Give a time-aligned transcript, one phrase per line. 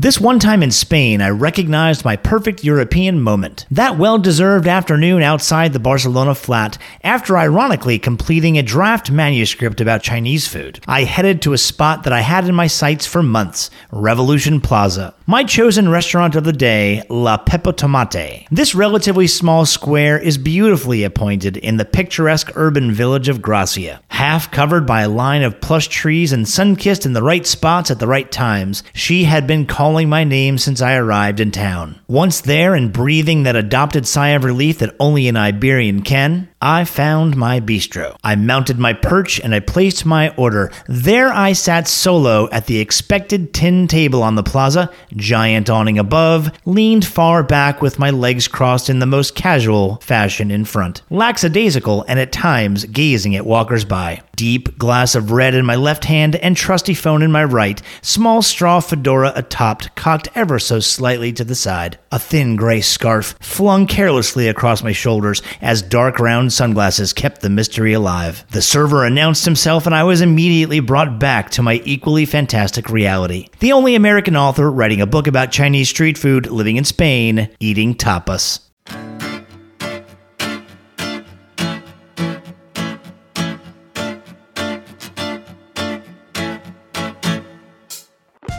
[0.00, 3.66] This one time in Spain, I recognized my perfect European moment.
[3.72, 10.04] That well deserved afternoon outside the Barcelona flat, after ironically completing a draft manuscript about
[10.04, 13.70] Chinese food, I headed to a spot that I had in my sights for months
[13.90, 15.16] Revolution Plaza.
[15.26, 18.46] My chosen restaurant of the day, La Pepa Tomate.
[18.52, 24.00] This relatively small square is beautifully appointed in the picturesque urban village of Gracia.
[24.10, 27.90] Half covered by a line of plush trees and sun kissed in the right spots
[27.90, 31.98] at the right times, she had been calling my name since I arrived in town.
[32.08, 36.84] Once there and breathing that adopted sigh of relief that only an Iberian can, I
[36.84, 38.14] found my bistro.
[38.22, 40.70] I mounted my perch and I placed my order.
[40.88, 46.50] There I sat solo at the expected tin table on the plaza, giant awning above,
[46.66, 52.04] leaned far back with my legs crossed in the most casual fashion in front, lackadaisical
[52.08, 54.20] and at times gazing at walkers by.
[54.36, 58.42] Deep glass of red in my left hand and trusty phone in my right, small
[58.42, 61.98] straw fedora atop, cocked ever so slightly to the side.
[62.12, 67.50] A thin gray scarf flung carelessly across my shoulders as dark round sunglasses kept the
[67.50, 68.44] mystery alive.
[68.50, 73.48] The server announced himself, and I was immediately brought back to my equally fantastic reality.
[73.60, 77.94] The only American author writing a book about Chinese street food, living in Spain, eating
[77.94, 78.60] tapas.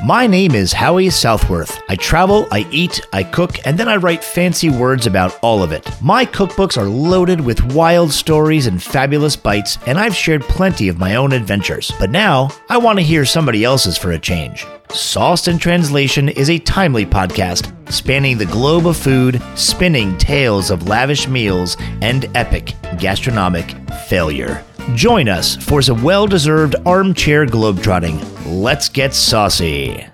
[0.06, 1.82] My name is Howie Southworth.
[1.90, 5.74] I travel, I eat, I cook, and then I write fancy words about all of
[5.74, 5.92] it.
[6.02, 11.00] My cookbooks are loaded with wild stories and fabulous bites, and I've shared plenty of
[11.00, 11.92] my own adventures.
[12.00, 14.66] But now, I want to hear somebody else's for a change.
[14.90, 20.88] Sauced in Translation is a timely podcast spanning the globe of food, spinning tales of
[20.88, 23.76] lavish meals, and epic gastronomic
[24.08, 24.64] failure.
[24.96, 28.20] Join us for some well deserved armchair globetrotting.
[28.46, 30.06] Let's get saucy.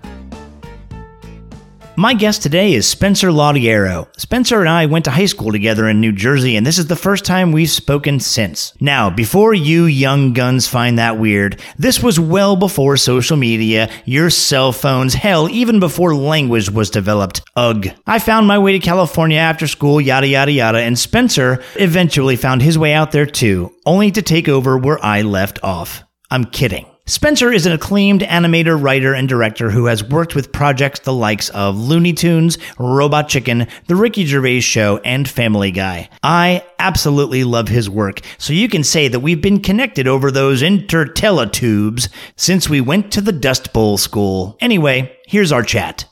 [1.97, 4.09] My guest today is Spencer Laudiero.
[4.19, 6.95] Spencer and I went to high school together in New Jersey, and this is the
[6.97, 8.73] first time we've spoken since.
[8.81, 14.29] Now, before you young guns find that weird, this was well before social media, your
[14.29, 17.41] cell phones, hell, even before language was developed.
[17.55, 17.87] Ugh.
[18.05, 22.61] I found my way to California after school, yada yada yada, and Spencer eventually found
[22.61, 26.03] his way out there too, only to take over where I left off.
[26.29, 26.87] I'm kidding.
[27.07, 31.49] Spencer is an acclaimed animator, writer, and director who has worked with projects the likes
[31.49, 36.09] of Looney Tunes, Robot Chicken, The Ricky Gervais Show, and Family Guy.
[36.23, 40.63] I absolutely love his work, so you can say that we've been connected over those
[40.63, 44.57] interteletubes since we went to the Dust Bowl school.
[44.59, 46.05] Anyway, here's our chat.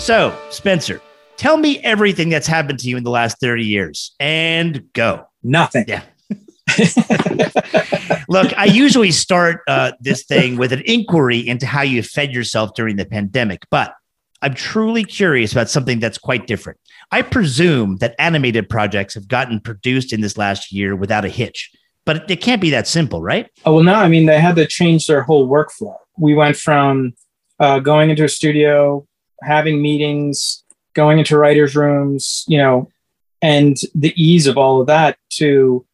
[0.00, 1.02] So, Spencer,
[1.36, 5.26] tell me everything that's happened to you in the last 30 years and go.
[5.42, 5.84] Nothing.
[5.88, 6.04] Yeah.
[8.28, 12.74] Look, I usually start uh, this thing with an inquiry into how you fed yourself
[12.74, 13.94] during the pandemic, but
[14.42, 16.78] I'm truly curious about something that's quite different.
[17.10, 21.72] I presume that animated projects have gotten produced in this last year without a hitch,
[22.04, 23.50] but it can't be that simple, right?
[23.64, 25.96] Oh, well, no, I mean, they had to change their whole workflow.
[26.16, 27.14] We went from
[27.58, 29.06] uh, going into a studio,
[29.42, 30.62] having meetings,
[30.94, 32.88] going into writers' rooms, you know,
[33.42, 35.84] and the ease of all of that to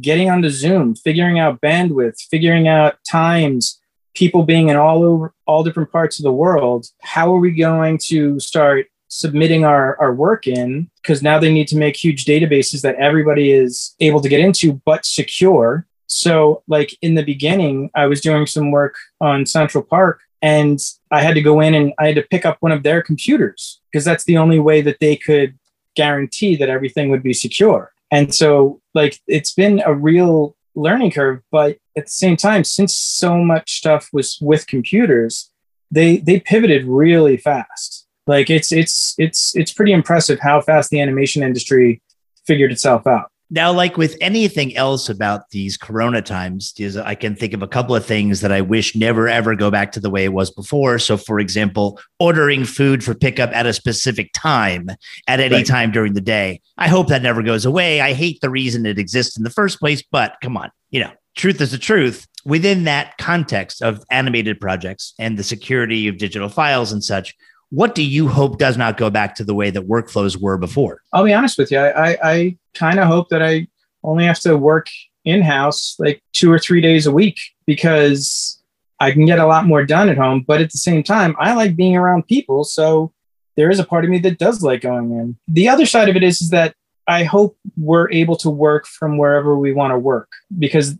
[0.00, 3.80] getting onto Zoom, figuring out bandwidth, figuring out times,
[4.14, 6.86] people being in all over all different parts of the world.
[7.02, 10.90] How are we going to start submitting our, our work in?
[11.02, 14.80] Because now they need to make huge databases that everybody is able to get into,
[14.84, 15.86] but secure.
[16.06, 20.78] So, like in the beginning, I was doing some work on Central Park and
[21.10, 23.80] I had to go in and I had to pick up one of their computers
[23.90, 25.58] because that's the only way that they could
[25.96, 27.93] guarantee that everything would be secure.
[28.14, 31.40] And so, like, it's been a real learning curve.
[31.50, 35.50] But at the same time, since so much stuff was with computers,
[35.90, 38.06] they they pivoted really fast.
[38.28, 42.02] Like, it's it's it's it's pretty impressive how fast the animation industry
[42.46, 43.32] figured itself out.
[43.54, 47.68] Now, like with anything else about these corona times, is I can think of a
[47.68, 50.50] couple of things that I wish never ever go back to the way it was
[50.50, 50.98] before.
[50.98, 54.88] So, for example, ordering food for pickup at a specific time
[55.28, 55.66] at any right.
[55.66, 56.62] time during the day.
[56.78, 58.00] I hope that never goes away.
[58.00, 61.12] I hate the reason it exists in the first place, but come on, you know,
[61.36, 62.26] truth is the truth.
[62.44, 67.36] Within that context of animated projects and the security of digital files and such,
[67.70, 71.02] what do you hope does not go back to the way that workflows were before?
[71.12, 71.78] I'll be honest with you.
[71.78, 73.68] I, I, I kind of hope that I
[74.02, 74.88] only have to work
[75.24, 78.62] in house like two or three days a week because
[79.00, 80.44] I can get a lot more done at home.
[80.46, 82.64] But at the same time, I like being around people.
[82.64, 83.12] So
[83.56, 85.36] there is a part of me that does like going in.
[85.48, 86.74] The other side of it is, is that
[87.06, 90.96] I hope we're able to work from wherever we want to work because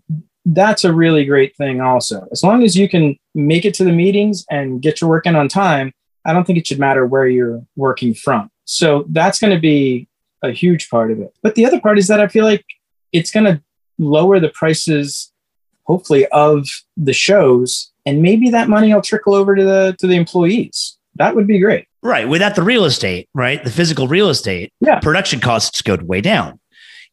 [0.46, 2.26] that's a really great thing also.
[2.30, 5.36] As long as you can make it to the meetings and get your work in
[5.36, 5.92] on time,
[6.26, 8.50] I don't think it should matter where you're working from.
[8.64, 10.08] So that's going to be
[10.44, 11.32] a huge part of it.
[11.42, 12.64] But the other part is that I feel like
[13.12, 13.62] it's going to
[13.98, 15.32] lower the prices,
[15.84, 20.16] hopefully, of the shows, and maybe that money will trickle over to the to the
[20.16, 20.98] employees.
[21.16, 21.86] That would be great.
[22.02, 22.28] Right.
[22.28, 23.62] Without the real estate, right?
[23.62, 24.98] The physical real estate, Yeah.
[25.00, 26.60] production costs go way down.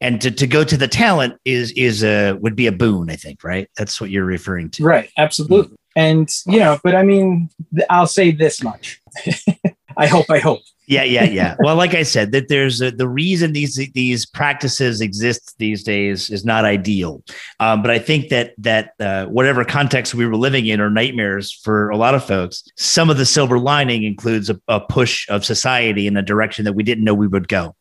[0.02, 3.16] And to, to go to the talent is is a would be a boon, I
[3.16, 3.70] think, right?
[3.78, 4.84] That's what you're referring to.
[4.84, 5.10] Right.
[5.18, 5.76] Absolutely.
[5.76, 5.78] Mm.
[5.96, 7.50] And you know, but I mean,
[7.90, 9.00] I'll say this much.
[9.98, 10.30] I hope.
[10.32, 10.62] I hope.
[10.92, 11.56] Yeah, yeah, yeah.
[11.60, 16.30] well, like I said, that there's a, the reason these these practices exist these days
[16.30, 17.24] is not ideal.
[17.62, 21.52] Um, but I think that that uh, whatever context we were living in are nightmares
[21.64, 22.64] for a lot of folks.
[22.78, 26.74] Some of the silver lining includes a, a push of society in a direction that
[26.74, 27.74] we didn't know we would go.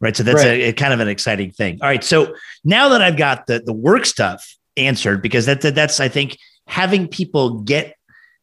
[0.00, 0.16] Right.
[0.16, 0.60] So that's Right.
[0.60, 1.78] a, a kind of an exciting thing.
[1.80, 2.02] All right.
[2.02, 2.34] So
[2.64, 4.44] now that I've got the the work stuff
[4.76, 6.36] answered, because that, that that's I think
[6.66, 7.94] having people get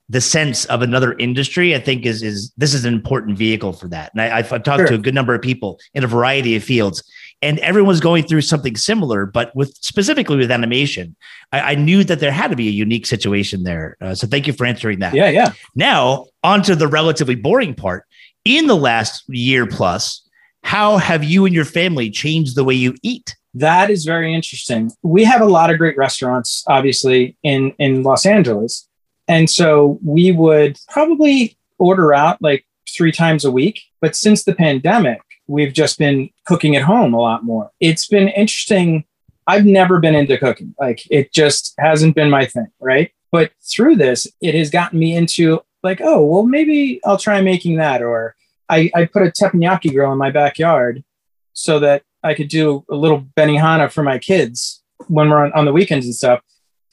[0.09, 3.87] the sense of another industry, I think is is this is an important vehicle for
[3.87, 4.11] that.
[4.13, 4.87] And I, I've, I've talked Sure.
[4.89, 7.03] to a good number of people in a variety of fields,
[7.41, 11.15] and everyone's going through something similar, but with specifically with animation.
[11.51, 13.95] I, I knew that there had to be a unique situation there.
[14.01, 15.13] Uh, so thank you for answering that.
[15.13, 15.29] Yeah.
[15.29, 15.53] Yeah.
[15.75, 18.05] Now on to the relatively boring part.
[18.45, 20.27] In the last year plus,
[20.63, 23.35] how have you and your family changed the way you eat?
[23.53, 24.91] That is very interesting.
[25.01, 28.87] We have a lot of great restaurants, obviously, in in Los Angeles,
[29.27, 33.81] and so we would probably order out like three times a week.
[34.01, 37.71] But since the pandemic, we've just been cooking at home a lot more.
[37.79, 39.05] It's been interesting.
[39.47, 43.11] I've never been into cooking; like it just hasn't been my thing, right?
[43.31, 47.77] But through this, it has gotten me into like, oh, well, maybe I'll try making
[47.77, 48.35] that, or
[48.69, 51.03] I, I put a teppanyaki grill in my backyard
[51.51, 55.65] so that I could do a little Benihana for my kids when we're on, on
[55.65, 56.41] the weekends and stuff.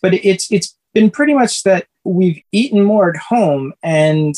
[0.03, 4.35] But it's it's been pretty much that we've eaten more at home, and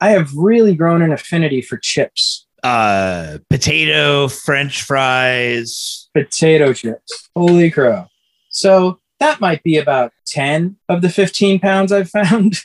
[0.00, 6.08] I have really grown an affinity for chips, Uh, potato, French fries.
[6.14, 7.28] potato chips.
[7.36, 8.06] Holy crow!
[8.50, 12.62] So that might be about ten of the fifteen pounds I've found.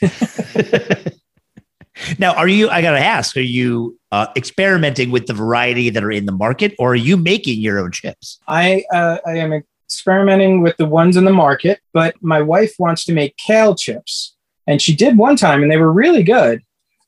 [2.18, 2.68] now, are you?
[2.70, 6.74] I gotta ask: Are you uh, experimenting with the variety that are in the market,
[6.78, 8.38] or are you making your own chips?
[8.48, 9.52] I uh, I am
[9.94, 14.36] experimenting with the ones in the market, but my wife wants to make kale chips,
[14.66, 16.62] and she did one time, and they were really good.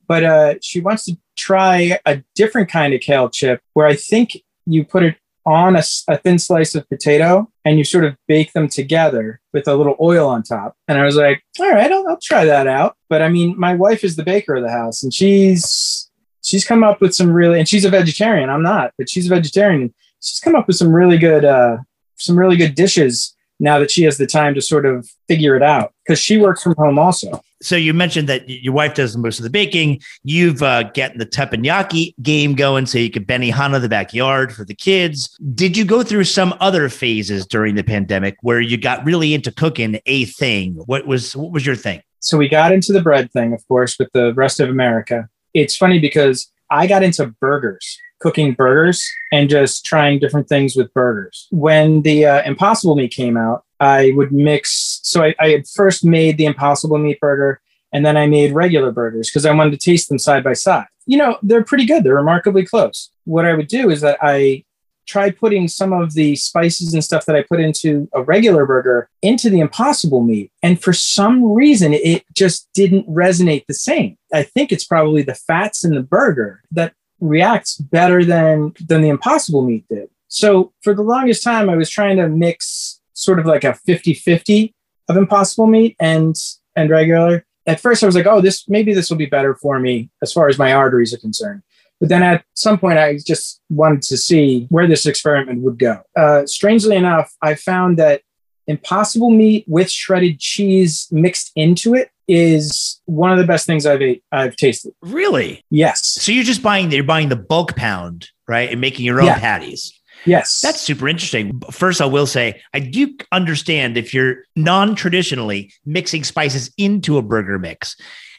[0.06, 4.36] But uh, she wants to try a different kind of kale chip, where I think
[4.66, 5.16] you put it
[5.46, 5.82] on a
[6.18, 10.28] thin slice of potato, and you sort of bake them together with a little oil
[10.28, 10.76] on top.
[10.88, 12.96] And I was like, all right, I'll, I'll try that out.
[13.08, 16.10] But I mean, my wife is the baker of the house, and she's
[16.42, 18.50] she's come up with some really, and she's a vegetarian.
[18.50, 19.94] I'm not, but she's a vegetarian.
[20.20, 21.78] She's come up with some really good uh,
[22.16, 25.62] some really good dishes now that she has the time to sort of figure it
[25.62, 27.40] out because she works from home also.
[27.62, 30.02] So you mentioned that your wife does most of the baking.
[30.22, 34.74] You've uh, gotten the teppanyaki game going, so you could Benihana the backyard for the
[34.74, 35.34] kids.
[35.54, 39.50] Did you go through some other phases during the pandemic where you got really into
[39.50, 40.74] cooking a thing?
[40.86, 42.02] What was what was your thing?
[42.20, 45.28] So we got into the bread thing, of course, with the rest of America.
[45.54, 50.92] It's funny because I got into burgers, cooking burgers, and just trying different things with
[50.94, 51.46] burgers.
[51.50, 55.00] When the uh, Impossible Meat came out, I would mix.
[55.02, 57.60] So I, I had first made the Impossible Meat burger,
[57.92, 60.86] and then I made regular burgers because I wanted to taste them side by side.
[61.06, 62.02] You know, they're pretty good.
[62.02, 63.10] They're remarkably close.
[63.24, 64.64] What I would do is that I
[65.06, 69.08] tried putting some of the spices and stuff that I put into a regular burger
[69.22, 70.50] into the impossible meat.
[70.62, 74.16] And for some reason, it just didn't resonate the same.
[74.32, 79.08] I think it's probably the fats in the burger that reacts better than, than the
[79.08, 80.08] impossible meat did.
[80.28, 84.14] So for the longest time, I was trying to mix sort of like a 50
[84.14, 84.74] 50
[85.08, 86.34] of impossible meat and,
[86.74, 87.44] and regular.
[87.66, 90.32] At first, I was like, oh, this maybe this will be better for me as
[90.32, 91.62] far as my arteries are concerned.
[92.00, 96.02] But then at some point, I just wanted to see where this experiment would go.
[96.16, 98.22] Uh, strangely enough, I found that
[98.66, 104.02] impossible meat with shredded cheese mixed into it is one of the best things I've
[104.02, 104.92] ate, I've tasted.
[105.02, 105.64] Really?
[105.70, 106.04] Yes.
[106.06, 109.38] So you're just buying you're buying the bulk pound, right, and making your own Yeah.
[109.38, 109.92] patties.
[110.26, 110.60] Yes.
[110.62, 111.60] That's super interesting.
[111.70, 117.58] First, I will say I do understand if you're non-traditionally mixing spices into a burger
[117.58, 117.96] mix.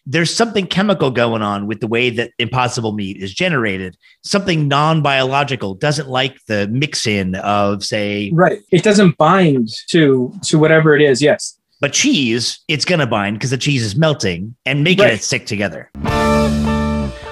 [0.08, 3.98] There's something chemical going on with the way that impossible meat is generated.
[4.24, 8.60] Something non-biological doesn't like the mix-in of, say, right.
[8.72, 11.22] It doesn't bind to to whatever it is.
[11.24, 11.58] Yes.
[11.80, 12.60] But cheese.
[12.68, 15.14] It's gonna bind because the cheese is melting and making Right.
[15.14, 15.92] it stick together.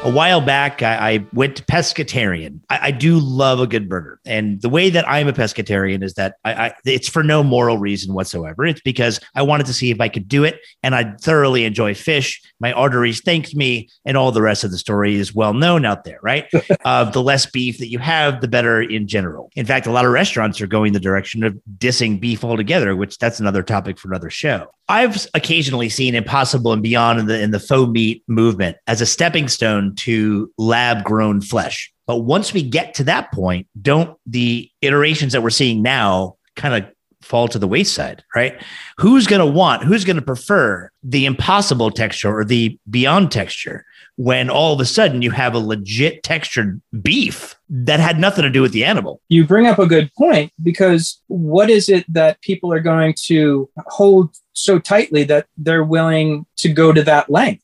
[0.04, 2.60] A while back, I, I went to pescatarian.
[2.70, 6.16] I, I, do love a good burger, and the way that I'm a pescatarian is
[6.16, 8.66] that I, I, it's for no moral reason whatsoever.
[8.66, 11.94] It's because I wanted to see if I could do it, and I thoroughly enjoy
[11.94, 12.42] fish.
[12.60, 16.04] My arteries thanked me, and all the rest of the story is well known out
[16.04, 16.52] there, right?
[16.84, 19.52] uh, the less beef that you have, the better in general.
[19.56, 23.18] In fact, a lot of restaurants are going the direction of dissing beef altogether, which
[23.20, 24.68] that's another topic for another show.
[24.90, 29.06] I've occasionally seen Impossible and Beyond in the in the faux meat movement as a
[29.06, 31.92] stepping stone to lab grown flesh.
[32.06, 36.76] But once we get to that point, don't the iterations that we're seeing now kind
[36.76, 36.92] of
[37.24, 38.62] fall to the wayside, right?
[38.98, 43.86] Who's going to want, who's going to prefer the impossible texture or the beyond texture
[44.18, 48.50] when all of a sudden you have a legit textured beef that had nothing to
[48.50, 49.22] do with the animal?
[49.30, 53.70] You bring up a good point because what is it that people are going to
[53.88, 57.63] hold so tightly that they're willing to go to that length?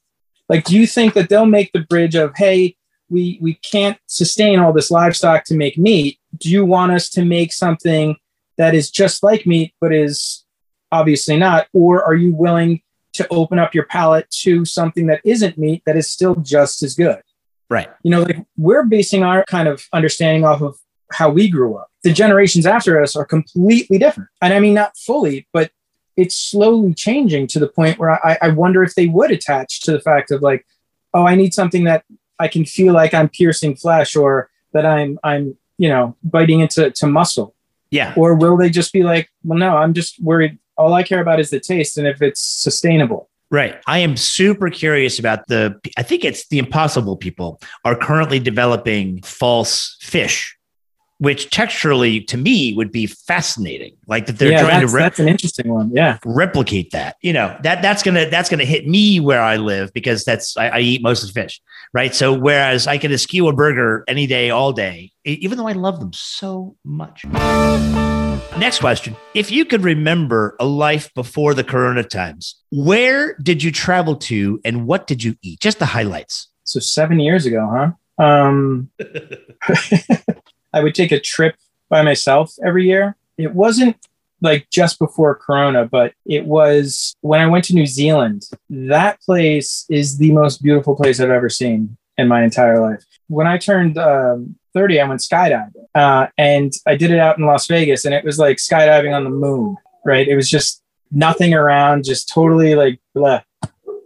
[0.50, 2.76] Like, do you think that they'll make the bridge of, hey,
[3.10, 6.20] we, we can't sustain all this livestock to make meat.
[6.38, 8.16] Do you want us to make something
[8.58, 10.46] that is just like meat, but is
[10.92, 11.68] obviously not?
[11.74, 12.82] Or are you willing
[13.14, 16.96] to open up your palate to something that isn't meat that is still just as
[16.96, 17.22] good?
[17.70, 17.88] Right.
[18.04, 20.78] You know, like we're basing our kind of understanding off of
[21.12, 21.88] how we grew up.
[22.04, 24.30] The generations after us are completely different.
[24.42, 25.72] And I mean, not fully, but
[26.20, 29.92] it's slowly changing to the point where I, I wonder if they would attach to
[29.92, 30.66] the fact of like,
[31.14, 32.04] oh, I need something that
[32.40, 36.92] I can feel like I'm piercing flesh or that I'm I'm you know biting into
[36.92, 37.56] to muscle.
[37.92, 38.14] Yeah.
[38.16, 40.60] Or will they just be like, well, no, I'm just worried.
[40.78, 43.30] All I care about is the taste and if it's sustainable.
[43.52, 43.82] Right.
[43.88, 49.24] I am super curious about the, I think it's the impossible people are currently developing
[49.24, 50.56] false fish
[51.20, 53.96] which texturally to me would be fascinating.
[54.08, 55.92] Like that they're yeah, trying to re- that's an interesting one.
[55.94, 56.18] Yeah.
[56.26, 57.18] Replicate that.
[57.22, 60.70] You know, that that's gonna that's gonna hit me where I live because that's I,
[60.70, 61.62] I eat most of the fish.
[61.94, 62.16] Right.
[62.16, 66.00] So whereas I can eschew a burger any day, all day, even though I love
[66.00, 67.26] them so much.
[68.58, 69.16] Next question.
[69.34, 74.60] If you could remember a life before the corona times, where did you travel to
[74.64, 75.60] and what did you eat?
[75.60, 76.48] Just the highlights.
[76.64, 78.24] So seven years ago, huh?
[78.24, 78.90] Um
[80.74, 81.56] I would take a trip
[81.90, 83.16] by myself every year.
[83.38, 83.98] It wasn't
[84.42, 88.48] like just before Corona, but it was when I went to New Zealand.
[88.70, 93.04] That place is the most beautiful place I've ever seen in my entire life.
[93.28, 97.46] When I turned um, 30, I went skydiving uh, and I did it out in
[97.46, 100.28] Las Vegas and it was like skydiving on the moon, right?
[100.28, 103.42] It was just nothing around, just totally like blah.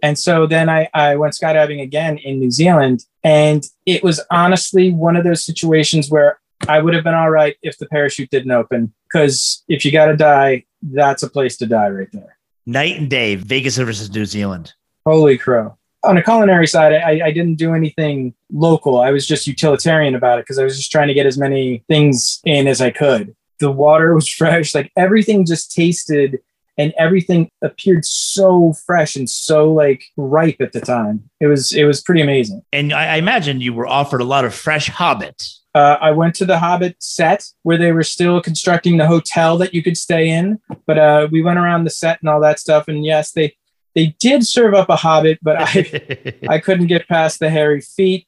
[0.01, 3.05] And so then I, I went skydiving again in New Zealand.
[3.24, 7.55] And it was honestly one of those situations where I would have been all right
[7.62, 11.65] if the parachute didn't open because if you got to die, that's a place to
[11.65, 12.38] die right there.
[12.65, 14.74] Night and day, Vegas versus New Zealand.
[15.05, 15.77] Holy crow.
[16.03, 19.00] On a culinary side, I, I didn't do anything local.
[19.00, 21.84] I was just utilitarian about it because I was just trying to get as many
[21.88, 23.36] things in as I could.
[23.60, 26.39] The water was fresh, like everything just tasted
[26.77, 31.29] and everything appeared so fresh and so like ripe at the time.
[31.39, 32.63] It was it was pretty amazing.
[32.74, 36.36] And I, I imagine you were offered a lot of fresh hobbit uh, I went
[36.36, 40.30] to the Hobbit set where they were still constructing the hotel that you could stay
[40.30, 42.88] in, but uh, we went around the set and all that stuff.
[42.88, 43.56] And yes, they
[43.96, 48.25] they did serve up a Hobbit, but I I couldn't get past the hairy feet.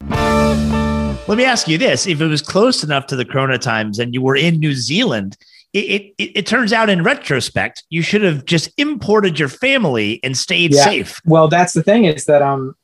[1.27, 4.13] Let me ask you this: If it was close enough to the Corona times and
[4.13, 5.37] you were in New Zealand,
[5.73, 10.37] it, it, it, turns out in retrospect you should have just imported your family and
[10.37, 10.83] stayed yeah.
[10.85, 12.75] safe well that's the thing is that um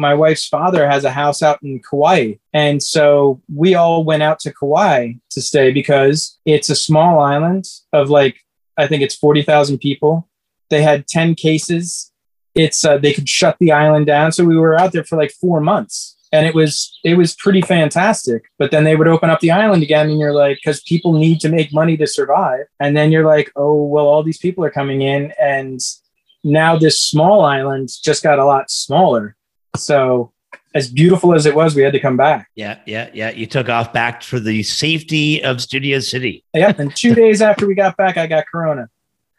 [0.00, 2.34] my wife's father has a house out in Kauai.
[2.54, 7.66] And so we all went out to Kauai to stay because it's a small island
[7.92, 8.40] of like,
[8.78, 10.26] I think it's 40,000 people.
[10.70, 12.12] They had 10 cases.
[12.54, 14.32] It's, uh, they could shut the island down.
[14.32, 17.60] So we were out there for like four months and it was, it was pretty
[17.60, 18.44] fantastic.
[18.58, 21.40] But then they would open up the island again and you're like, cause people need
[21.40, 22.66] to make money to survive.
[22.80, 25.78] And then you're like, oh, well, all these people are coming in and
[26.42, 29.36] now this small island just got a lot smaller
[29.76, 30.32] so
[30.74, 32.48] as beautiful as it was, we had to come back.
[32.54, 33.30] Yeah, yeah, yeah.
[33.30, 36.44] You took off back for the safety of Studio City.
[36.54, 36.78] Yep.
[36.78, 38.88] And two days after we got back, I got Corona.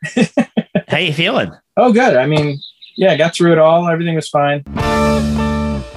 [0.87, 1.51] How you feeling?
[1.77, 2.17] Oh, good.
[2.17, 2.59] I mean,
[2.97, 3.87] yeah, I got through it all.
[3.87, 4.63] Everything was fine.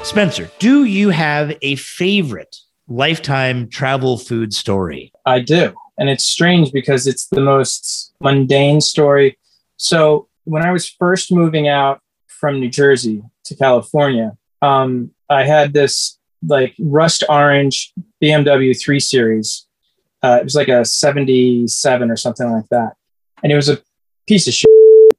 [0.04, 5.12] Spencer, do you have a favorite lifetime travel food story?
[5.26, 5.74] I do.
[5.98, 9.38] And it's strange because it's the most mundane story.
[9.78, 12.00] So when I was first moving out
[12.44, 19.66] from New Jersey, to California, um, I had this like rust orange BMW 3 Series.
[20.22, 22.96] Uh, it was like a 77 or something like that.
[23.42, 23.80] And it was a
[24.26, 24.68] piece of shit,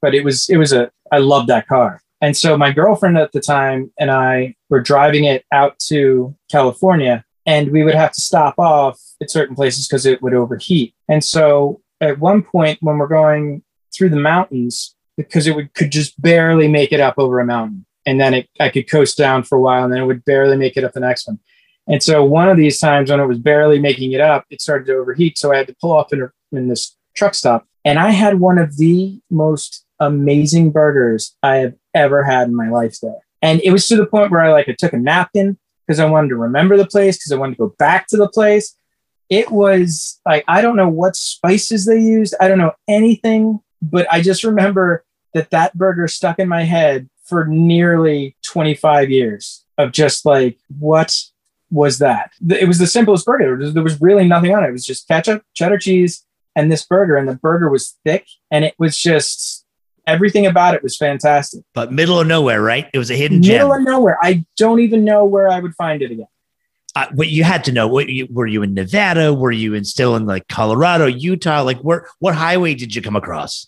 [0.04, 2.00] but it was, it was a, I loved that car.
[2.22, 7.26] And so my girlfriend at the time and I were driving it out to California,
[7.48, 10.94] and we would have to stop off at certain places because it would overheat.
[11.10, 13.64] And so at one point, when we're going
[13.96, 17.86] through the mountains, because it would could just barely make it up over a mountain,
[18.06, 20.58] and then it, I could coast down for a while, and then it would barely
[20.58, 21.40] make it up the next one.
[21.88, 24.86] And so one of these times when it was barely making it up, it started
[24.88, 25.38] to overheat.
[25.38, 27.68] So I had to pull off in, in this truck stop.
[27.84, 32.70] And I had one of the most amazing burgers I have ever had in my
[32.70, 33.20] life there.
[33.42, 36.06] And it was to the point where I like I took a napkin because I
[36.06, 38.76] wanted to remember the place because I wanted to go back to the place.
[39.30, 42.34] It was like I don't know what spices they used.
[42.40, 45.05] I don't know anything, but I just remember
[45.36, 51.16] that that burger stuck in my head for nearly 25 years of just like what
[51.70, 52.32] was that?
[52.50, 53.70] It was the simplest burger.
[53.72, 54.70] There was really nothing on it.
[54.70, 56.26] It was just ketchup, cheddar cheese,
[56.56, 57.18] and this burger.
[57.18, 59.66] And the burger was thick and it was just
[60.08, 61.64] everything about it was fantastic.
[61.74, 62.90] But middle of nowhere, right?
[62.94, 63.80] It was a hidden Middle gem.
[63.80, 64.18] of nowhere.
[64.22, 66.28] I don't even know where I would find it again.
[66.96, 67.90] Uh, what you had to know?
[67.90, 69.34] What you, were you in Nevada?
[69.34, 71.62] Were you in still in like Colorado, Utah?
[71.62, 72.08] Like where?
[72.20, 73.68] What highway did you come across?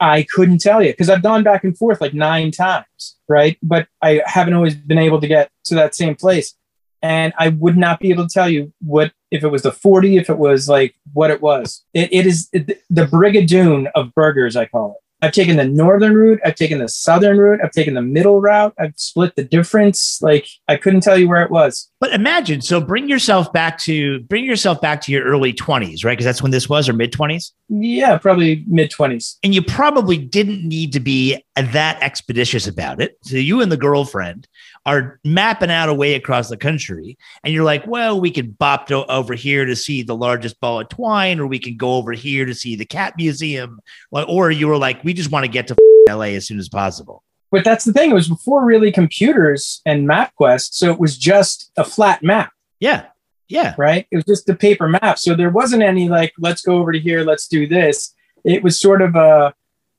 [0.00, 3.58] I couldn't tell you because I've gone back and forth like nine times, right?
[3.62, 6.54] But I haven't always been able to get to that same place
[7.02, 10.16] and I would not be able to tell you what if it was the 40,
[10.16, 11.84] if it was like what it was.
[11.94, 15.04] It, it is it, the Brigadoon of burgers, I call it.
[15.20, 18.72] I've taken the northern route, I've taken the southern route, I've taken the middle route,
[18.78, 20.22] I've split the difference.
[20.22, 21.90] Like I couldn't tell you where it was.
[22.00, 26.12] But imagine, so bring yourself back to bring yourself back to your early 20s, right?
[26.12, 27.50] Because that's when this was, or mid 20s?
[27.68, 29.36] Yeah, probably mid 20s.
[29.42, 33.18] And you probably didn't need to be that expeditious about it.
[33.22, 34.46] So you and the girlfriend
[34.86, 37.18] are mapping out a way across the country.
[37.42, 40.80] And you're like, well, we can bop to, over here to see the largest ball
[40.80, 43.80] of twine, or we can go over here to see the cat museum.
[44.12, 45.76] Or you were like, we just want to get to
[46.08, 47.24] LA as soon as possible.
[47.50, 48.10] But that's the thing.
[48.10, 50.74] It was before really computers and MapQuest.
[50.74, 52.52] So it was just a flat map.
[52.80, 53.06] Yeah.
[53.48, 53.74] Yeah.
[53.78, 54.06] Right.
[54.10, 55.18] It was just a paper map.
[55.18, 58.14] So there wasn't any like, let's go over to here, let's do this.
[58.44, 59.54] It was sort of a,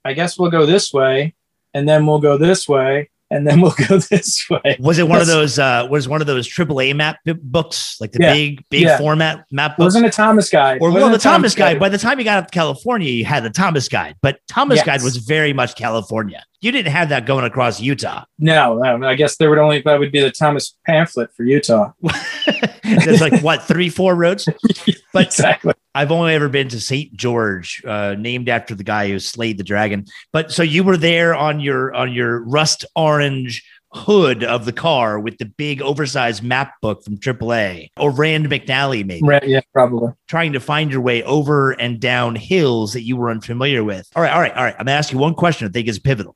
[0.05, 1.33] I guess we'll go this way
[1.73, 4.77] and then we'll go this way and then we'll go this way.
[4.79, 5.59] Was it one That's, of those?
[5.59, 8.97] Uh, was one of those AAA map books, like the yeah, big, big yeah.
[8.97, 9.85] format map books?
[9.85, 10.79] Wasn't a Thomas Guide.
[10.81, 11.73] Or well, the Thomas, Thomas guide.
[11.73, 11.79] guide.
[11.79, 14.77] By the time you got up to California, you had the Thomas Guide, but Thomas
[14.77, 14.85] yes.
[14.85, 16.43] Guide was very much California.
[16.61, 18.25] You didn't have that going across Utah.
[18.37, 21.91] No, no, I guess there would only that would be the Thomas pamphlet for Utah.
[23.05, 24.47] There's like what three, four roads,
[25.13, 25.73] but exactly.
[25.95, 27.13] I've only ever been to St.
[27.13, 30.05] George, uh, named after the guy who slayed the dragon.
[30.31, 35.19] But so you were there on your on your rust orange hood of the car
[35.19, 39.25] with the big oversized map book from AAA or Rand McNally, maybe.
[39.25, 40.13] Right, yeah, probably.
[40.27, 44.07] Trying to find your way over and down hills that you were unfamiliar with.
[44.15, 44.75] All right, all right, all right.
[44.77, 46.35] I'm gonna ask you one question I think is pivotal.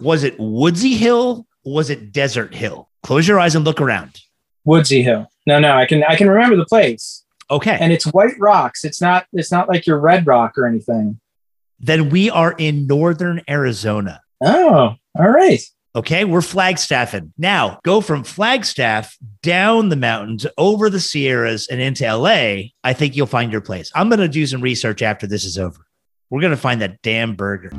[0.00, 1.46] Was it Woodsy Hill?
[1.64, 2.88] was it Desert Hill?
[3.02, 4.20] Close your eyes and look around.
[4.64, 5.30] Woodsy Hill.
[5.50, 7.24] No, no, I can I can remember the place.
[7.50, 7.76] Okay.
[7.80, 8.84] And it's white rocks.
[8.84, 11.18] It's not it's not like your red rock or anything.
[11.80, 14.20] Then we are in northern Arizona.
[14.40, 15.60] Oh, all right.
[15.96, 17.32] Okay, we're Flagstaffing.
[17.36, 22.68] Now go from Flagstaff down the mountains over the Sierras and into LA.
[22.84, 23.90] I think you'll find your place.
[23.92, 25.84] I'm going to do some research after this is over.
[26.30, 27.70] We're going to find that damn burger.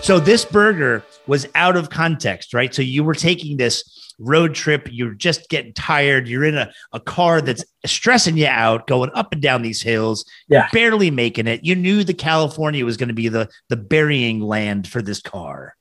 [0.00, 2.74] So this burger was out of context, right?
[2.74, 7.00] So you were taking this road trip, you're just getting tired, you're in a, a
[7.00, 10.68] car that's stressing you out, going up and down these hills, yeah.
[10.72, 11.64] barely making it.
[11.64, 15.74] You knew the California was going to be the the burying land for this car.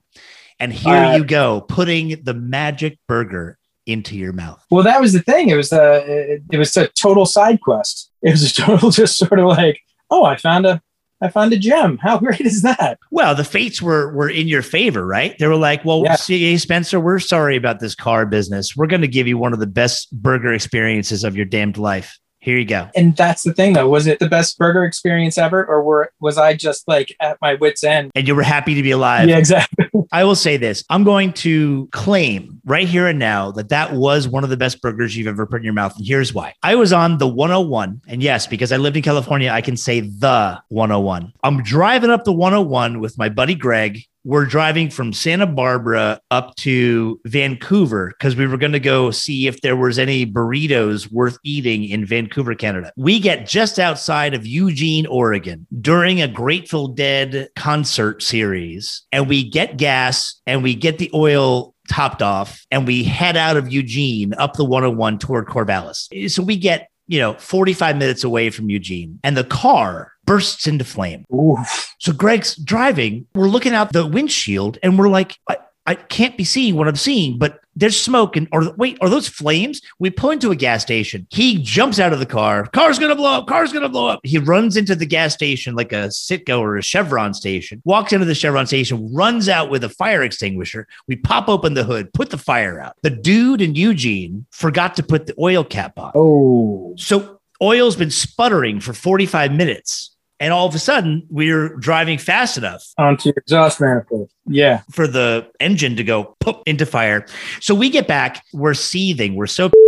[0.60, 4.64] And here uh, you go, putting the magic burger into your mouth.
[4.72, 5.50] Well, that was the thing.
[5.50, 8.12] It was a it, it was a total side quest.
[8.22, 10.82] It was a total just sort of like, oh, I found a
[11.26, 11.98] I found a gem.
[11.98, 13.00] How great is that?
[13.12, 15.38] Well, the fates were were in your favor, right?
[15.40, 16.16] They were like, "Well, yeah.
[16.16, 18.76] see, Spencer, we're sorry about this car business.
[18.76, 22.20] We're going to give you one of the best burger experiences of your damned life."
[22.46, 22.88] Here you go.
[22.96, 23.90] And that's the thing, though.
[23.90, 27.56] Was it the best burger experience ever, or were was I just like at my
[27.56, 28.12] wits' end?
[28.14, 29.28] And you were happy to be alive.
[29.28, 29.88] Yeah, exactly.
[30.12, 34.28] I will say this: I'm going to claim right here and now that that was
[34.28, 36.54] one of the best burgers you've ever put in your mouth, and here's why.
[36.62, 40.02] I was on the 101, and yes, because I lived in California, I can say
[40.02, 41.34] the 101.
[41.42, 46.56] I'm driving up the 101 with my buddy Greg we're driving from Santa Barbara up
[46.56, 51.38] to Vancouver because we were going to go see if there was any burritos worth
[51.44, 52.92] eating in Vancouver, Canada.
[52.98, 59.48] We get just outside of Eugene, Oregon during a Grateful Dead concert series and we
[59.48, 64.34] get gas and we get the oil topped off and we head out of Eugene
[64.34, 66.32] up the 101 toward Corvallis.
[66.32, 70.84] So we get, you know, 45 minutes away from Eugene and the car bursts into
[70.84, 71.26] flame.
[71.34, 71.94] Oof.
[72.00, 73.28] So Greg's driving.
[73.36, 75.38] We're looking out the windshield and we're like,
[75.86, 79.28] I can't be seeing what I'm seeing, but there's smoke and or wait, are those
[79.28, 79.82] flames?
[80.00, 81.28] We pull into a gas station.
[81.30, 82.66] He jumps out of the car.
[82.68, 83.48] Car's gonna blow up.
[83.48, 84.22] Car's gonna blow up.
[84.24, 87.82] He runs into the gas station like a Citgo or a Chevron station.
[87.86, 90.88] Walks into the Chevron station, runs out with a fire extinguisher.
[91.08, 92.96] We pop open the hood, put the fire out.
[93.04, 96.14] The dude in Eugene forgot to put the oil cap on.
[96.16, 100.15] Oh, So oil's been sputtering for 45 minutes.
[100.40, 104.30] And all of a sudden, we're driving fast enough onto your exhaust manifold.
[104.46, 104.82] Yeah.
[104.92, 107.26] for the engine to go pop into fire.
[107.62, 109.72] So we get back, we're seething, we're so.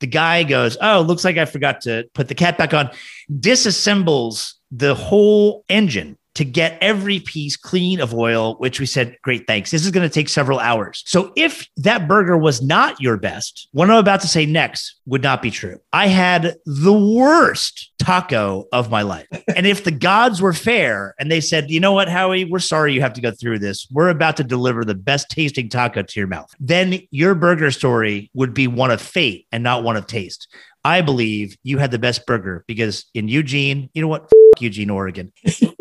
[0.00, 2.90] The guy goes, Oh, looks like I forgot to put the cap back on,
[3.32, 9.46] disassembles the whole engine to get every piece clean of oil, which we said, Great,
[9.46, 9.70] thanks.
[9.70, 11.02] This is going to take several hours.
[11.06, 15.22] So if that burger was not your best, what I'm about to say next would
[15.22, 15.78] not be true.
[15.92, 19.26] I had the worst taco of my life.
[19.56, 22.92] and if the gods were fair and they said, you know what, Howie, we're sorry
[22.92, 23.86] you have to go through this.
[23.90, 26.52] We're about to deliver the best tasting taco to your mouth.
[26.60, 30.48] Then your burger story would be one of fate and not one of taste.
[30.84, 34.24] I believe you had the best burger because in Eugene, you know what?
[34.24, 35.32] F- Eugene, Oregon.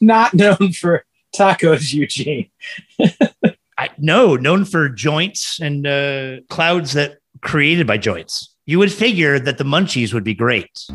[0.00, 2.50] Not known for tacos, Eugene.
[3.78, 8.54] I no, known for joints and uh, clouds that created by joints.
[8.66, 10.86] You would figure that the munchies would be great.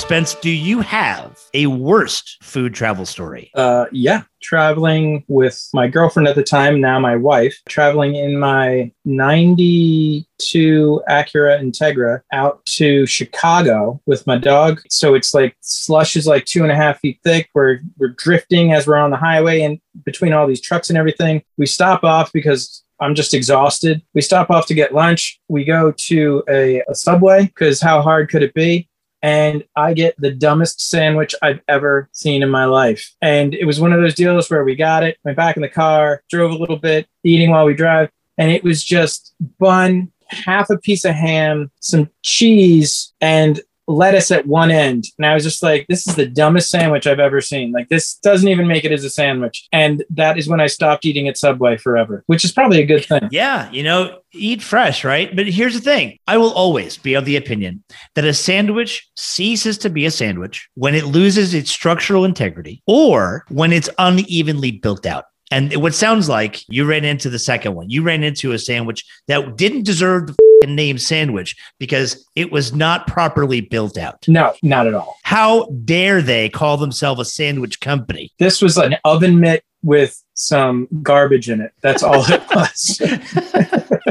[0.00, 3.50] Spence, do you have a worst food travel story?
[3.54, 8.90] Uh, yeah, traveling with my girlfriend at the time, now my wife, traveling in my
[9.04, 14.80] 92 Acura Integra out to Chicago with my dog.
[14.88, 17.50] So it's like slush is like two and a half feet thick.
[17.54, 21.42] We're we're drifting as we're on the highway and between all these trucks and everything.
[21.58, 24.02] We stop off because I'm just exhausted.
[24.14, 25.40] We stop off to get lunch.
[25.48, 28.89] We go to a, a subway because how hard could it be?
[29.22, 33.14] And I get the dumbest sandwich I've ever seen in my life.
[33.20, 35.68] And it was one of those deals where we got it, went back in the
[35.68, 40.70] car, drove a little bit, eating while we drive, and it was just bun, half
[40.70, 45.06] a piece of ham, some cheese, and lettuce at one end.
[45.18, 47.72] And I was just like, this is the dumbest sandwich I've ever seen.
[47.72, 49.68] Like, this doesn't even make it as a sandwich.
[49.72, 53.04] And that is when I stopped eating at Subway forever, which is probably a good
[53.04, 53.28] thing.
[53.30, 55.34] Yeah, you know, eat fresh, right?
[55.34, 57.82] But here's the thing I will always be of the opinion
[58.14, 63.44] that a sandwich ceases to be a sandwich when it loses its structural integrity or
[63.48, 65.24] when it's unevenly built out.
[65.50, 67.90] And what sounds like you ran into the second one.
[67.90, 73.06] You ran into a sandwich that didn't deserve the name sandwich because it was not
[73.06, 74.26] properly built out.
[74.28, 75.16] No, not at all.
[75.24, 78.30] How dare they call themselves a sandwich company?
[78.38, 81.72] This was an oven mitt with some garbage in it.
[81.80, 83.00] That's all it was.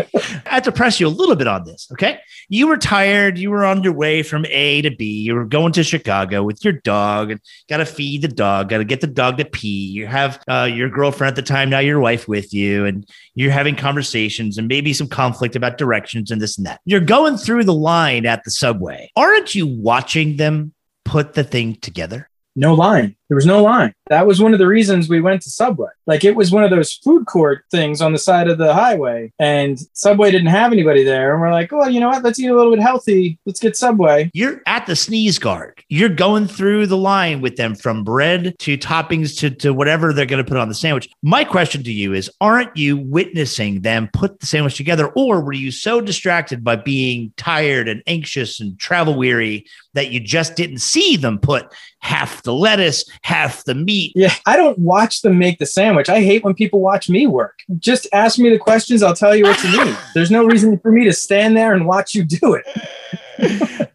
[0.46, 1.88] I have to press you a little bit on this.
[1.92, 2.20] Okay.
[2.48, 3.38] You were tired.
[3.38, 5.06] You were on your way from A to B.
[5.22, 8.80] You were going to Chicago with your dog and got to feed the dog, got
[8.80, 9.88] to get the dog to pee.
[9.88, 13.52] You have uh, your girlfriend at the time, now your wife with you, and you're
[13.52, 16.82] having conversations and maybe some conflict about directions and this and that.
[16.86, 19.12] You're going through the line at the subway.
[19.16, 20.74] Aren't you watching them
[21.06, 22.30] put the thing together?
[22.60, 23.16] no line.
[23.30, 23.94] There was no line.
[24.08, 25.90] That was one of the reasons we went to Subway.
[26.08, 29.32] Like it was one of those food court things on the side of the highway,
[29.38, 31.34] and Subway didn't have anybody there.
[31.34, 32.24] And we're like, well, you know what?
[32.24, 33.38] Let's eat a little bit healthy.
[33.46, 34.32] Let's get Subway.
[34.34, 35.84] You're at the sneeze guard.
[35.90, 40.26] You're going through the line with them from bread to toppings to, to whatever they're
[40.26, 41.08] going to put on the sandwich.
[41.22, 45.54] My question to you is Aren't you witnessing them put the sandwich together, or were
[45.54, 50.80] you so distracted by being tired and anxious and travel weary that you just didn't
[50.80, 54.14] see them put half the lettuce, half the meat?
[54.16, 56.10] Yeah, I don't watch them make the sandwich.
[56.10, 57.60] I hate when people watch me work.
[57.78, 59.04] Just ask me the questions.
[59.04, 59.96] I'll tell you what to do.
[60.14, 62.66] There's no reason for me to stand there and watch you do it.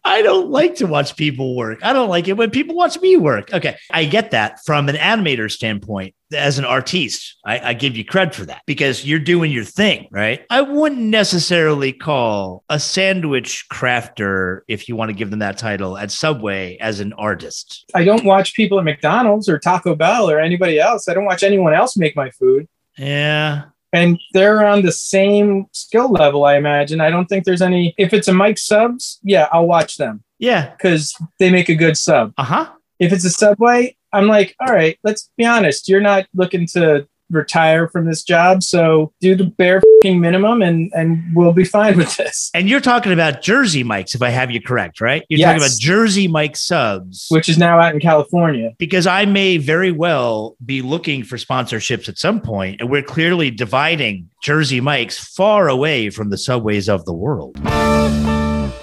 [0.05, 1.79] I don't like to watch people work.
[1.83, 3.53] I don't like it when people watch me work.
[3.53, 3.75] Okay.
[3.91, 6.15] I get that from an animator standpoint.
[6.33, 10.07] As an artiste, I, I, give you credit for that because you're doing your thing,
[10.11, 10.43] right?
[10.49, 15.97] I wouldn't necessarily call a sandwich crafter, if you want to give them that title,
[15.97, 17.85] at Subway as an artist.
[17.93, 21.07] I don't watch people at McDonald's or Taco Bell or anybody else.
[21.07, 22.67] I don't watch anyone else make my food.
[22.97, 26.99] Yeah and they're on the same skill level, I imagine.
[26.99, 27.93] I don't think there's any.
[27.97, 30.23] If it's a Mike Subs, yeah, I'll watch them.
[30.37, 32.33] Yeah, because they make a good sub.
[32.37, 32.71] Uh huh.
[32.99, 35.87] If it's a Subway, I'm like, all right, let's be honest.
[35.87, 41.23] You're not looking to retire from this job, so do the bare minimum, and and
[41.33, 42.51] we'll be fine with this.
[42.53, 45.25] And you're talking about Jersey Mike's, if I have you correct, right?
[45.29, 45.47] You're yes.
[45.47, 48.73] talking about Jersey Mike subs, which is now out in California.
[48.77, 53.49] Because I may very well be looking for sponsorships at some point, and we're clearly
[53.49, 57.57] dividing Jersey Mike's far away from the subways of the world.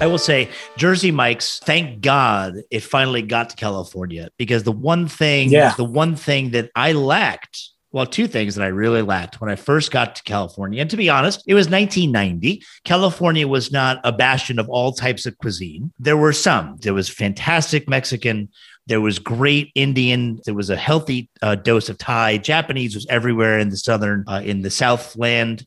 [0.02, 5.07] I will say Jersey Mike's, thank God it finally got to California because the one
[5.07, 5.74] thing, yeah.
[5.76, 9.55] the one thing that I lacked Well, two things that I really lacked when I
[9.55, 10.81] first got to California.
[10.81, 12.62] And to be honest, it was 1990.
[12.85, 15.92] California was not a bastion of all types of cuisine.
[15.98, 16.78] There were some.
[16.81, 18.48] There was fantastic Mexican.
[18.87, 20.40] There was great Indian.
[20.46, 22.38] There was a healthy uh, dose of Thai.
[22.38, 25.66] Japanese was everywhere in the southern, uh, in the Southland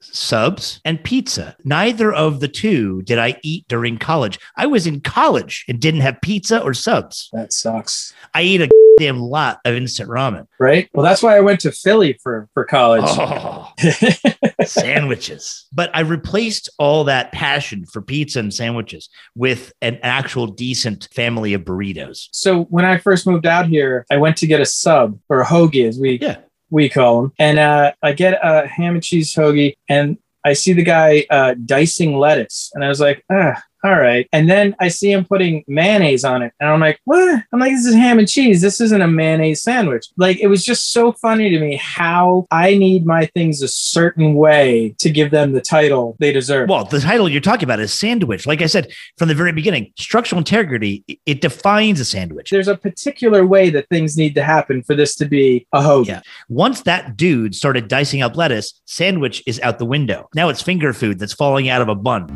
[0.00, 1.56] subs and pizza.
[1.64, 4.38] Neither of the two did I eat during college.
[4.56, 7.28] I was in college and didn't have pizza or subs.
[7.32, 8.12] That sucks.
[8.34, 10.46] I ate a damn lot of instant ramen.
[10.58, 10.88] Right.
[10.92, 13.04] Well, that's why I went to Philly for for college.
[13.06, 13.70] Oh,
[14.64, 15.66] sandwiches.
[15.72, 21.54] But I replaced all that passion for pizza and sandwiches with an actual decent family
[21.54, 22.28] of burritos.
[22.32, 25.46] so when I first moved out here, I went to get a sub or a
[25.46, 26.38] hoagie, as we Yeah.
[26.70, 30.72] We call them, and uh, I get a ham and cheese hoagie, and I see
[30.72, 33.62] the guy uh, dicing lettuce, and I was like, ah.
[33.84, 34.28] All right.
[34.32, 36.52] And then I see him putting mayonnaise on it.
[36.60, 37.44] And I'm like, what?
[37.52, 38.60] I'm like, this is ham and cheese.
[38.60, 40.06] This isn't a mayonnaise sandwich.
[40.16, 44.34] Like, it was just so funny to me how I need my things a certain
[44.34, 46.68] way to give them the title they deserve.
[46.68, 48.46] Well, the title you're talking about is sandwich.
[48.46, 52.50] Like I said from the very beginning, structural integrity, it- defines a sandwich.
[52.50, 56.08] There's a particular way that things need to happen for this to be a hoagie.
[56.08, 56.20] Yeah.
[56.48, 60.28] Once that dude started dicing up lettuce, sandwich is out the window.
[60.34, 62.26] Now it's finger food that's falling out of a bun.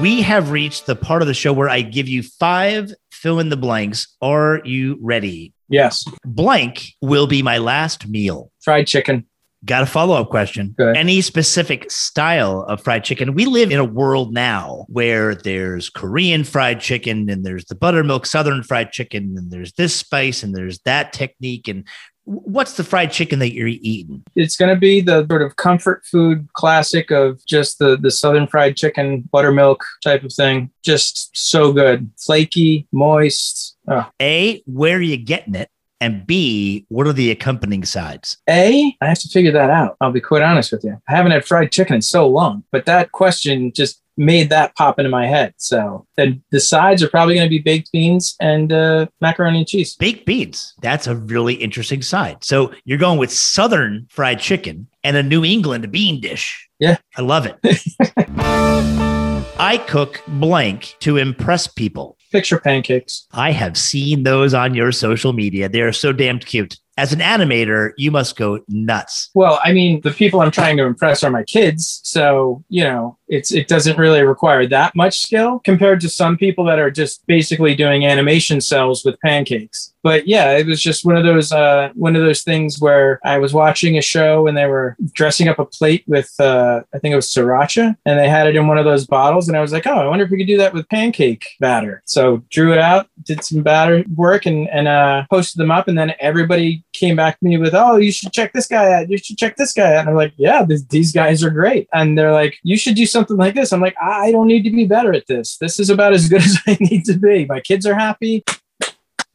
[0.00, 3.50] We have reached the part of the show where I give you five fill in
[3.50, 4.16] the blanks.
[4.22, 5.52] Are you ready?
[5.68, 6.06] Yes.
[6.24, 8.50] Blank will be my last meal.
[8.62, 9.26] Fried chicken.
[9.66, 10.74] Got a follow up question.
[10.78, 10.96] Go ahead.
[10.96, 13.34] Any specific style of fried chicken?
[13.34, 18.24] We live in a world now where there's Korean fried chicken and there's the buttermilk
[18.24, 21.68] Southern fried chicken and there's this spice and there's that technique.
[21.68, 21.86] And
[22.30, 24.22] what's the fried chicken that you're eating?
[24.36, 28.46] It's going to be the sort of comfort food classic of just the the southern
[28.46, 30.70] fried chicken, buttermilk type of thing.
[30.84, 33.76] Just so good, flaky, moist.
[33.88, 34.08] Oh.
[34.22, 35.70] A, where are you getting it?
[36.02, 38.38] And B, what are the accompanying sides?
[38.48, 39.96] A, I have to figure that out.
[40.00, 40.98] I'll be quite honest with you.
[41.08, 44.98] I haven't had fried chicken in so long, but that question just made that pop
[44.98, 45.54] into my head.
[45.56, 49.66] So then the sides are probably going to be baked beans and uh, macaroni and
[49.66, 49.96] cheese.
[49.96, 50.74] Baked beans.
[50.82, 52.44] That's a really interesting side.
[52.44, 56.68] So you're going with Southern fried chicken and a New England bean dish.
[56.78, 56.98] Yeah.
[57.16, 57.56] I love it.
[59.58, 62.16] I cook blank to impress people.
[62.30, 63.26] Picture pancakes.
[63.32, 65.68] I have seen those on your social media.
[65.68, 66.76] They are so damned cute.
[67.00, 69.30] As an animator, you must go nuts.
[69.32, 73.16] Well, I mean, the people I'm trying to impress are my kids, so you know,
[73.26, 77.26] it's it doesn't really require that much skill compared to some people that are just
[77.26, 79.94] basically doing animation cels with pancakes.
[80.02, 83.38] But yeah, it was just one of those uh, one of those things where I
[83.38, 87.12] was watching a show and they were dressing up a plate with uh, I think
[87.12, 89.72] it was sriracha, and they had it in one of those bottles, and I was
[89.72, 92.02] like, oh, I wonder if we could do that with pancake batter.
[92.06, 95.98] So drew it out, did some batter work, and and uh, posted them up, and
[95.98, 99.10] then everybody came back to me with, oh, you should check this guy out.
[99.10, 100.00] You should check this guy out.
[100.00, 101.88] And I'm like, yeah, these guys are great.
[101.92, 103.72] And they're like, you should do something like this.
[103.72, 105.56] I'm like, I don't need to be better at this.
[105.56, 107.46] This is about as good as I need to be.
[107.46, 108.44] My kids are happy.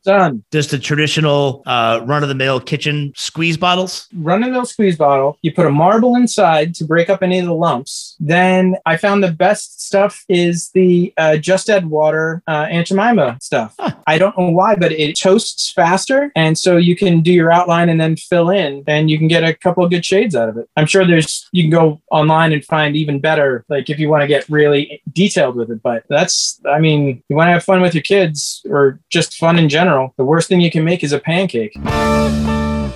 [0.06, 0.44] Done.
[0.52, 4.08] Just the traditional uh, run of the mill kitchen squeeze bottles.
[4.14, 5.40] Run of the mill squeeze bottle.
[5.42, 8.16] You put a marble inside to break up any of the lumps.
[8.20, 13.40] Then I found the best stuff is the uh, Just Add Water uh, Aunt Jemima
[13.42, 13.74] stuff.
[13.80, 13.96] Huh.
[14.06, 16.32] I don't know why, but it toasts faster.
[16.36, 19.44] And so you can do your outline and then fill in and you can get
[19.44, 20.70] a couple of good shades out of it.
[20.78, 24.22] I'm sure there's, you can go online and find even better, like if you want
[24.22, 25.82] to get really detailed with it.
[25.82, 29.58] But that's, I mean, you want to have fun with your kids or just fun
[29.58, 29.95] in general.
[30.18, 31.76] The worst thing you can make is a pancake.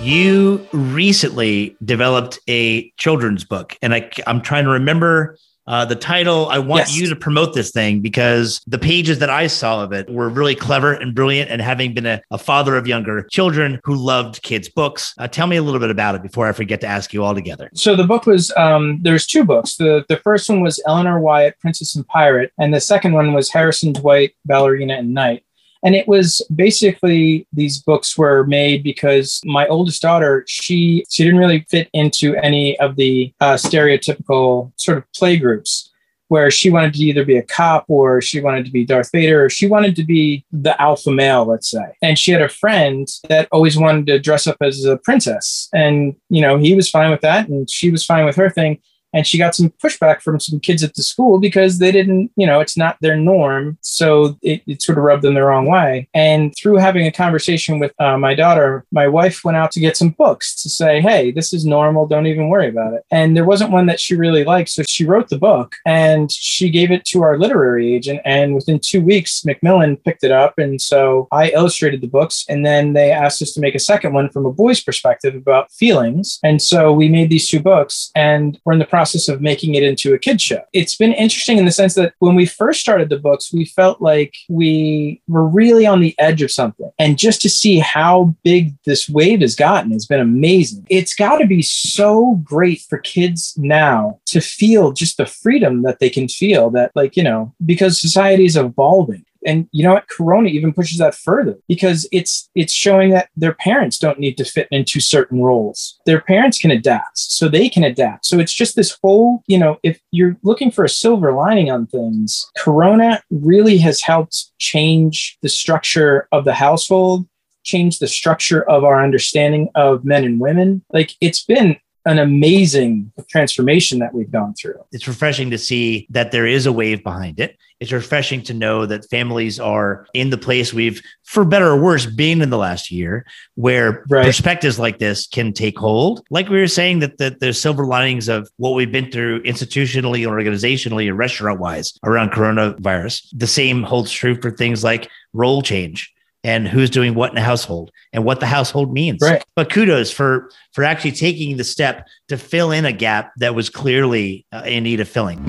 [0.02, 5.36] You recently developed a children's book, and I, I'm trying to remember
[5.66, 6.48] uh, the title.
[6.48, 6.96] I want Yes.
[6.96, 10.54] you to promote this thing because the pages that I saw of it were really
[10.56, 11.50] clever and brilliant.
[11.50, 15.46] And having been a, a father of younger children who loved kids' books, uh, tell
[15.46, 17.70] me a little bit about it before I forget to ask you all together.
[17.74, 19.76] So the book was um, there's two books.
[19.76, 23.52] The the first one was Eleanor Wyatt, Princess and Pirate, and the second one was
[23.52, 25.44] Harrison Dwight, Ballerina and Knight.
[25.82, 31.38] And it was basically these books were made because my oldest daughter she she didn't
[31.38, 35.90] really fit into any of the uh, stereotypical sort of play groups
[36.30, 39.46] where she wanted to either be a cop or she wanted to be Darth Vader
[39.46, 41.96] or she wanted to be the alpha male, let's say.
[42.02, 45.68] And she had a friend that always wanted to dress up as a princess.
[45.74, 48.78] And, you know, he was fine with that and she was fine with her thing.
[49.12, 52.46] And she got some pushback from some kids at the school because they didn't, you
[52.46, 53.78] know, it's not their norm.
[53.80, 56.08] So it, it sort of rubbed them the wrong way.
[56.14, 59.96] And through having a conversation with uh, my daughter, my wife went out to get
[59.96, 62.06] some books to say, hey, this is normal.
[62.06, 63.04] Don't even worry about it.
[63.10, 64.70] And there wasn't one that she really liked.
[64.70, 68.20] So she wrote the book and she gave it to our literary agent.
[68.24, 70.58] And within two weeks, Macmillan picked it up.
[70.58, 72.44] And so I illustrated the books.
[72.48, 75.72] And then they asked us to make a second one from a boy's perspective about
[75.72, 76.38] feelings.
[76.44, 79.82] And so we made these two books and we're in the process of making it
[79.82, 80.62] into a kid show.
[80.72, 84.00] It's been interesting in the sense that when we first started the books, we felt
[84.00, 86.90] like we were really on the edge of something.
[86.98, 90.86] And just to see how big this wave has gotten has been amazing.
[90.90, 95.98] It's got to be so great for kids now to feel just the freedom that
[95.98, 100.08] they can feel that, like, you know, because society is evolving and you know what?
[100.08, 104.44] Corona even pushes that further because it's it's showing that their parents don't need to
[104.44, 105.98] fit into certain roles.
[106.06, 108.26] Their parents can adapt so they can adapt.
[108.26, 111.86] So it's just this whole you know if you're looking for a silver lining on
[111.86, 117.26] things corona really has helped change the structure of the household
[117.62, 120.82] change the structure of our understanding of men and women.
[120.92, 124.82] Like it's been an amazing transformation that we've gone through.
[124.92, 127.58] It's refreshing to see that there is a wave behind it.
[127.78, 132.04] It's refreshing to know that families are in the place we've, for better or worse,
[132.04, 134.24] been in the last year, where right.
[134.24, 136.22] perspectives like this can take hold.
[136.30, 140.26] Like we were saying, that the, the silver linings of what we've been through institutionally,
[140.26, 143.26] organizationally, and restaurant wise around coronavirus.
[143.32, 147.42] The same holds true for things like role change and who's doing what in the
[147.42, 149.20] household and what the household means.
[149.22, 149.44] Right.
[149.56, 153.70] But kudos for for actually taking the step to fill in a gap that was
[153.70, 155.44] clearly uh, in need of filling.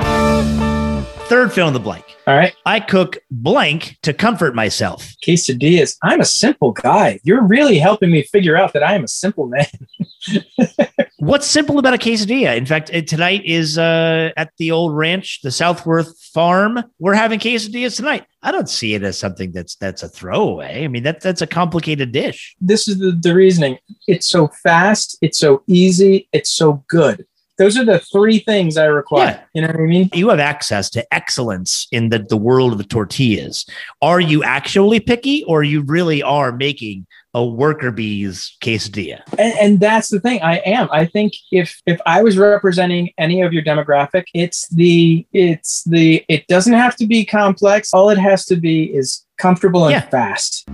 [1.32, 2.04] Third fill in the blank.
[2.28, 2.54] All right.
[2.66, 5.14] I cook blank to comfort myself.
[5.26, 5.96] Quesadillas.
[6.04, 7.22] I'm a simple guy.
[7.24, 9.66] You're really helping me figure out that I am a simple man.
[11.20, 12.58] What's simple about a quesadilla?
[12.58, 16.84] In fact, tonight is uh, at the old ranch, the Southworth Farm.
[17.00, 18.26] We're having quesadillas tonight.
[18.44, 20.84] I don't see it as something that's that's a throwaway.
[20.84, 22.58] I mean, that that's a complicated dish.
[22.60, 23.78] This is the, the reasoning.
[24.06, 25.18] It's so fast.
[25.22, 26.28] It's so easy.
[26.34, 27.26] It's so good.
[27.62, 29.28] Those are the three things I require.
[29.28, 29.44] Yeah.
[29.54, 30.10] You know what I mean?
[30.16, 33.68] You have access to excellence in the, the world of the tortillas.
[34.02, 39.22] Are you actually picky or you really are making a worker bees quesadilla?
[39.38, 40.42] And, and that's the thing.
[40.42, 40.90] I am.
[40.92, 46.26] I think if if I was representing any of your demographic, it's the it's the
[46.30, 47.94] it doesn't have to be complex.
[47.94, 50.10] All it has to be is comfortable and yeah.
[50.10, 50.68] fast.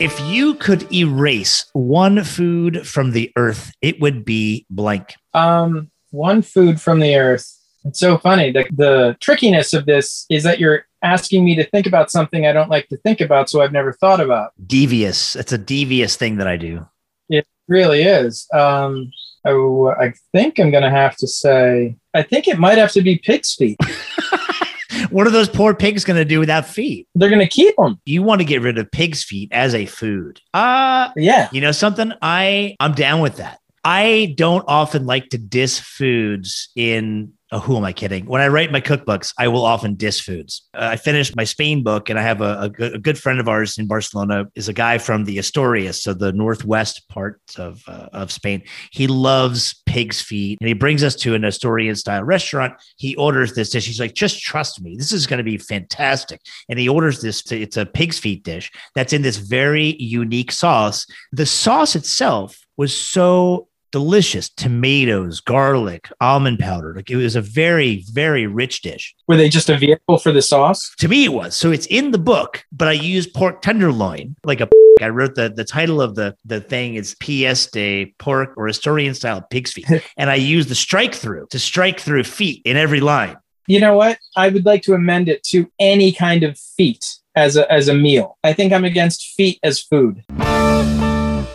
[0.00, 5.14] If you could erase one food from the earth, it would be blank.
[5.38, 7.54] Um, one food from the earth.
[7.84, 8.50] It's so funny.
[8.50, 12.52] The, the trickiness of this is that you're asking me to think about something I
[12.52, 14.52] don't like to think about, so I've never thought about.
[14.66, 15.36] Devious.
[15.36, 16.86] It's a devious thing that I do.
[17.28, 18.46] It really is.
[18.52, 19.12] Um,
[19.44, 23.02] I, I think I'm going to have to say, I think it might have to
[23.02, 23.78] be pig's feet.
[25.10, 27.06] what are those poor pigs going to do without feet?
[27.14, 28.00] They're going to keep them.
[28.04, 30.40] You want to get rid of pig's feet as a food.
[30.52, 31.48] Uh yeah.
[31.52, 32.12] You know something?
[32.20, 33.60] I I'm down with that.
[33.84, 38.26] I don't often like to diss foods in Oh, who am I kidding?
[38.26, 40.68] When I write my cookbooks, I will often diss foods.
[40.74, 43.40] Uh, I finished my Spain book, and I have a, a, good, a, good, friend
[43.40, 47.82] of ours in Barcelona is a guy from the Asturias, so the northwest part of
[47.86, 48.62] uh, of Spain.
[48.92, 52.74] He loves pig's feet, and he brings us to an Asturian style restaurant.
[52.98, 53.86] He orders this dish.
[53.86, 57.42] He's like, "Just trust me, this is going to be fantastic." And he orders this.
[57.44, 61.06] To, it's a pig's feet dish that's in this very unique sauce.
[61.32, 66.94] The sauce itself was so delicious tomatoes, garlic, almond powder.
[66.94, 69.14] Like it was a very, very rich dish.
[69.26, 70.94] Were they just a vehicle for the sauce?
[70.98, 71.56] To me, it was.
[71.56, 74.68] So it's in the book, but I used pork tenderloin, like a.
[75.00, 79.14] I wrote the, the title of the, the thing is peus de porc or Asturian
[79.14, 79.86] style pig's feet.
[80.16, 83.36] and I used the strike through to strike through feet in every line.
[83.68, 84.18] You know what?
[84.34, 87.04] I would like to amend it to any kind of feet
[87.36, 88.38] as a, as a meal.
[88.42, 90.24] I think I'm against feet as food.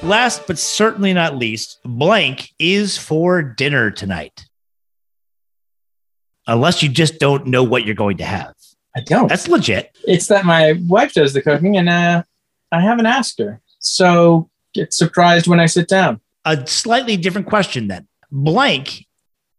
[0.04, 4.46] Last but certainly not least, blank is for dinner tonight.
[6.46, 8.54] Unless you just don't know what you're going to have.
[8.96, 9.30] I don't.
[9.30, 9.98] That's legit.
[10.06, 12.24] It's that my wife does the cooking and uh,
[12.72, 13.62] I haven't asked her.
[13.80, 16.20] So get surprised when I sit down.
[16.44, 18.08] A slightly different question then.
[18.30, 19.06] Blank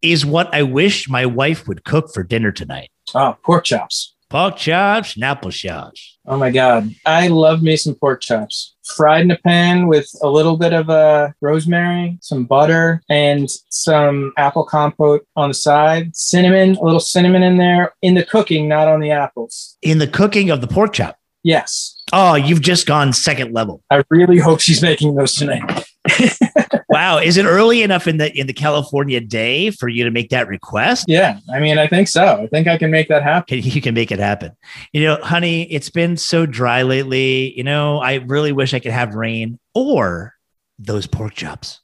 [0.02, 2.90] is what I wish my wife would cook for dinner tonight.
[3.14, 6.18] Oh, pork chops pork chops and apple chops.
[6.26, 6.92] Oh my God.
[7.06, 8.73] I love me some pork chops.
[8.96, 14.32] Fried in a pan with a little bit of uh, rosemary, some butter, and some
[14.36, 16.14] apple compote on the side.
[16.14, 19.76] Cinnamon, a little cinnamon in there in the cooking, not on the apples.
[19.82, 21.18] In the cooking of the pork chop?
[21.42, 22.02] Yes.
[22.12, 23.82] Oh, you've just gone second level.
[23.90, 25.84] I really hope she's making those tonight.
[26.94, 30.30] wow, is it early enough in the in the California day for you to make
[30.30, 31.06] that request?
[31.08, 32.24] Yeah, I mean, I think so.
[32.24, 33.62] I think I can make that happen.
[33.64, 34.52] You can make it happen.
[34.92, 37.56] You know, honey, it's been so dry lately.
[37.56, 40.34] You know, I really wish I could have rain or
[40.78, 41.80] those pork chops.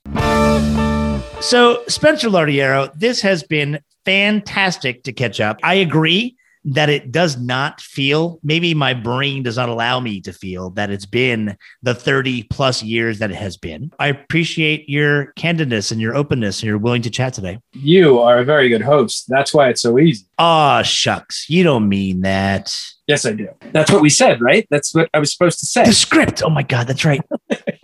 [1.40, 5.58] So, Spencer Lardiero, this has been fantastic to catch up.
[5.62, 10.32] I agree that it does not feel, maybe my brain does not allow me to
[10.32, 13.92] feel that it's been the 30 plus years that it has been.
[13.98, 17.58] I appreciate your candidness and your openness and you're willing to chat today.
[17.72, 19.26] You are a very good host.
[19.28, 20.26] That's why it's so easy.
[20.38, 21.48] Ah, shucks.
[21.48, 22.74] You don't mean that.
[23.06, 23.48] Yes, I do.
[23.72, 24.66] That's what we said, right?
[24.70, 25.84] That's what I was supposed to say.
[25.84, 26.42] The script.
[26.44, 27.20] Oh my God, that's right.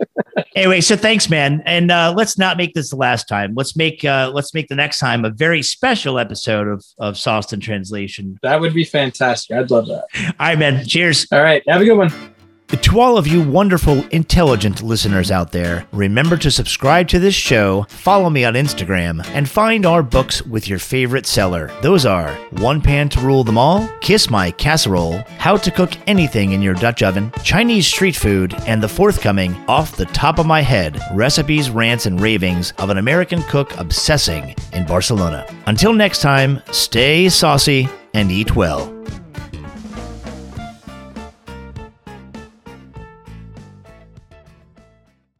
[0.55, 3.53] anyway, so thanks, man, and uh, let's not make this the last time.
[3.55, 7.53] Let's make uh, let's make the next time a very special episode of of Sauced
[7.53, 8.39] in Translation.
[8.43, 9.55] That would be fantastic.
[9.57, 10.05] I'd love that.
[10.15, 10.85] All right, man.
[10.85, 11.27] Cheers.
[11.31, 12.11] All right, have a good one.
[12.69, 17.83] To all of you wonderful, intelligent listeners out there, remember to subscribe to this show,
[17.89, 21.71] follow me on Instagram, and find our books with your favorite seller.
[21.81, 26.51] Those are One Pan to Rule Them All, Kiss My Casserole, How to Cook Anything
[26.51, 30.61] in Your Dutch Oven, Chinese Street Food, and the forthcoming Off the Top of My
[30.61, 35.45] Head Recipes, Rants, and Ravings of an American Cook Obsessing in Barcelona.
[35.67, 38.96] Until next time, stay saucy and eat well.